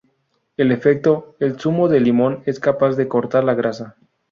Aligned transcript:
En 0.57 0.71
efecto, 0.71 1.35
el 1.39 1.59
zumo 1.59 1.87
de 1.87 1.99
limón 1.99 2.41
es 2.47 2.59
capaz 2.59 2.95
de 2.95 3.07
cortar 3.07 3.43
la 3.43 3.53
grasa. 3.53 3.97